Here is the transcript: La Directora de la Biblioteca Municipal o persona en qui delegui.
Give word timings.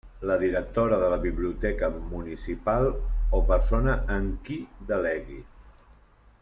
La 0.27 0.35
Directora 0.43 0.97
de 1.01 1.09
la 1.13 1.19
Biblioteca 1.25 1.91
Municipal 2.13 2.89
o 3.41 3.45
persona 3.53 3.97
en 4.19 4.35
qui 4.49 4.61
delegui. 4.93 5.43